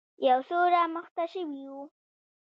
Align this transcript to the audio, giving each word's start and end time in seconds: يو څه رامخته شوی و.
يو 0.27 0.39
څه 0.47 0.57
رامخته 0.73 1.23
شوی 1.33 1.65
و. 1.73 1.75